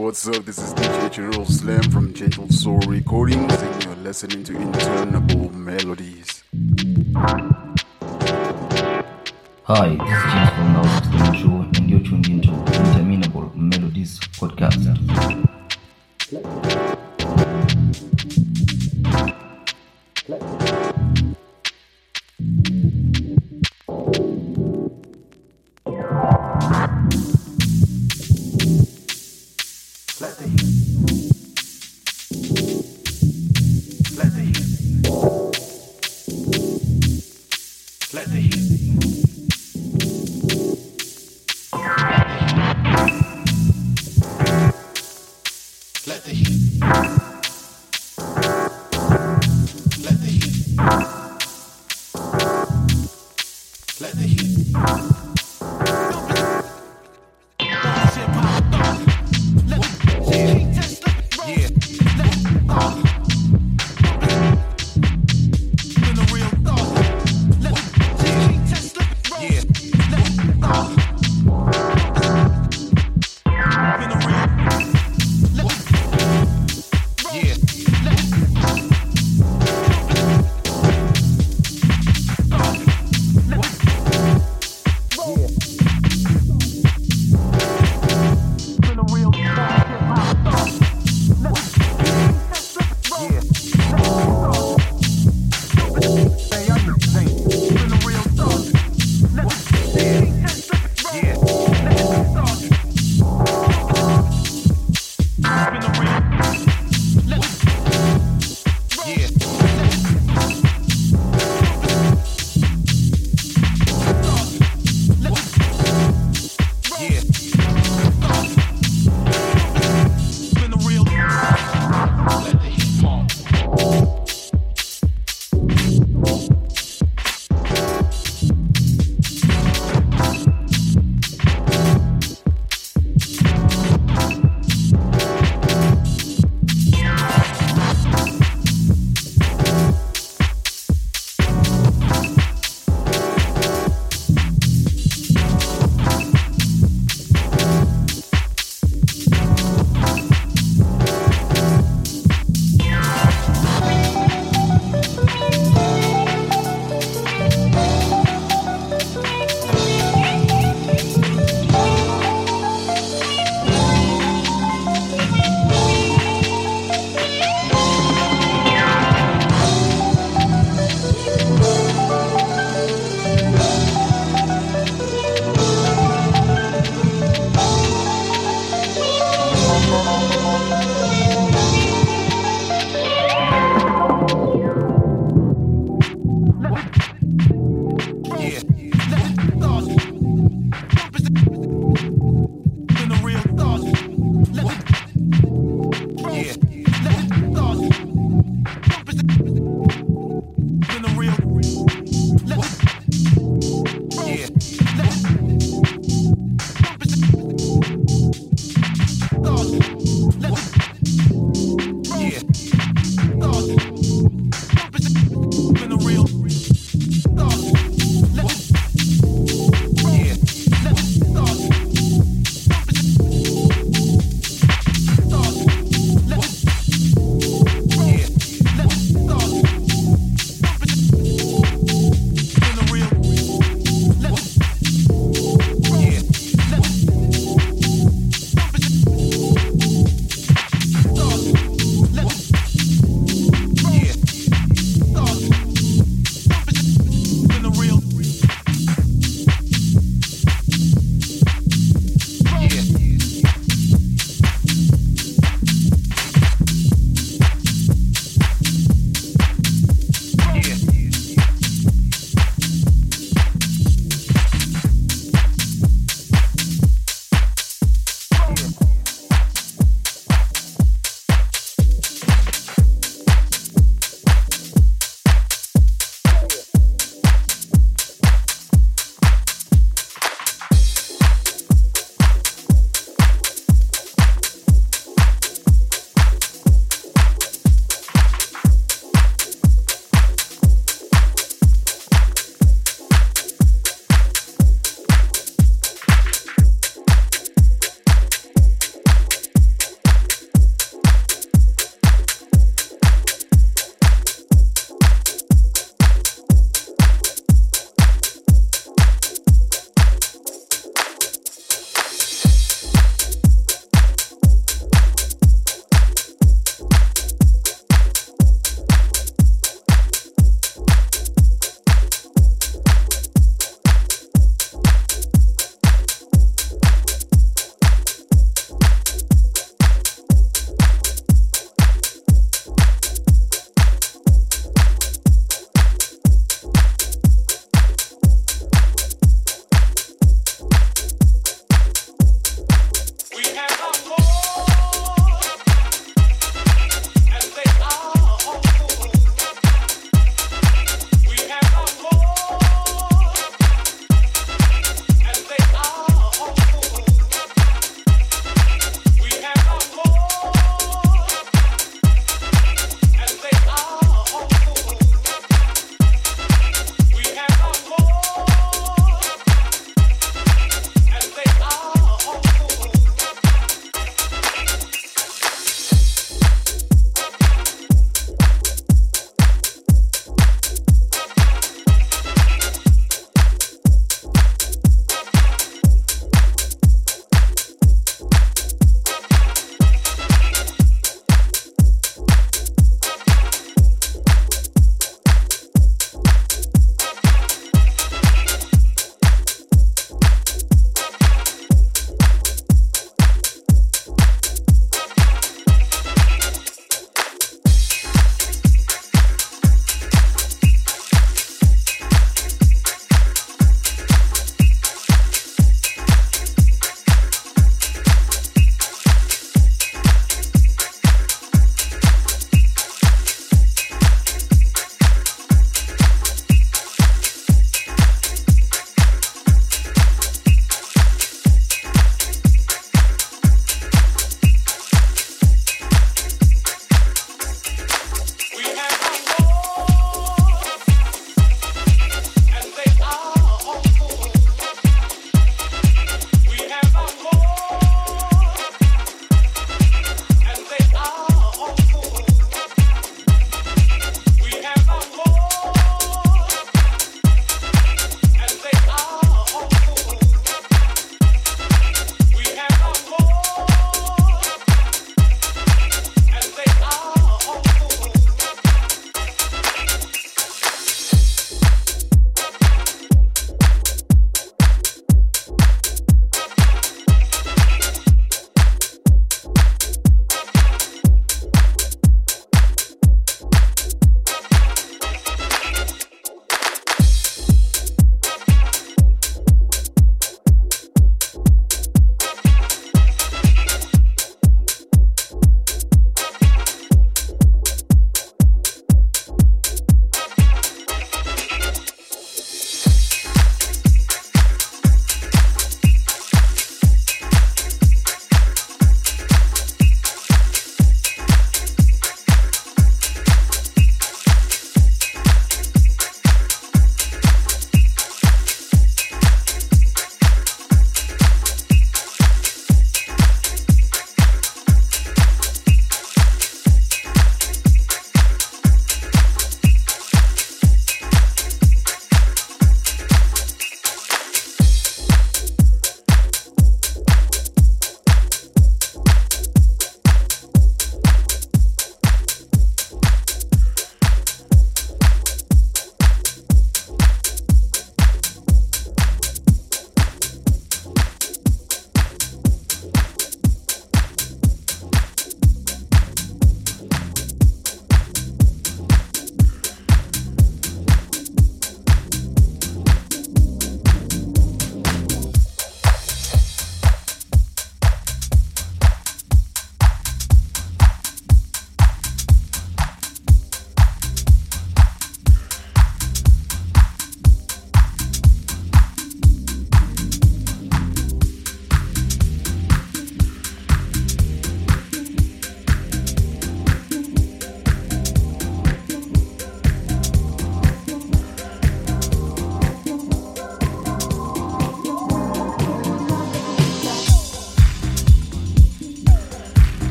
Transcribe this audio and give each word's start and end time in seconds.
what's 0.00 0.26
up? 0.26 0.44
This 0.44 0.58
is 0.58 0.74
DJ 0.74 1.10
Chiro 1.10 1.46
Slam 1.46 1.82
from 1.90 2.12
Gentle 2.14 2.48
Soul 2.48 2.78
Recordings, 2.80 3.62
and 3.62 3.84
you're 3.84 3.96
listening 3.96 4.42
to 4.44 4.56
Interminable 4.56 5.50
Melodies. 5.50 6.42
Hi, 9.64 9.88
this 9.88 10.18
is 10.18 10.32
James 10.32 11.13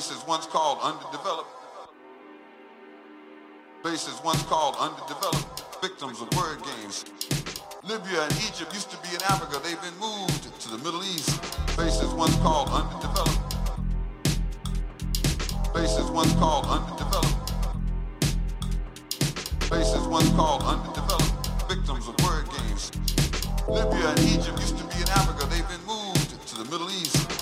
bases 0.00 0.26
once 0.26 0.46
called 0.46 0.78
underdeveloped. 0.80 1.50
Bases 3.84 4.18
once 4.24 4.42
called 4.44 4.74
underdeveloped, 4.80 5.82
victims 5.82 6.22
of 6.22 6.34
word 6.38 6.56
games. 6.64 7.04
Libya 7.84 8.22
and 8.22 8.32
Egypt 8.48 8.72
used 8.72 8.90
to 8.90 8.96
be 9.06 9.14
in 9.14 9.22
Africa. 9.24 9.60
They've 9.62 9.82
been 9.82 9.98
moved 10.00 10.58
to 10.58 10.70
the 10.70 10.78
Middle 10.78 11.04
East. 11.04 11.38
Bases 11.76 12.14
once 12.14 12.34
called 12.36 12.70
underdeveloped. 12.70 13.56
Bases 15.74 16.10
once 16.10 16.32
called 16.40 16.64
underdeveloped. 16.64 17.52
Bases 19.68 20.06
once 20.08 20.30
called 20.30 20.62
underdeveloped, 20.62 21.68
victims 21.68 22.08
of 22.08 22.16
word 22.24 22.48
games. 22.56 22.90
Libya 23.68 24.08
and 24.08 24.20
Egypt 24.20 24.58
used 24.60 24.78
to 24.78 24.84
be 24.84 24.96
in 24.96 25.10
Africa. 25.10 25.44
They've 25.44 25.68
been 25.68 25.84
moved 25.84 26.48
to 26.48 26.56
the 26.56 26.64
Middle 26.70 26.88
East. 26.88 27.39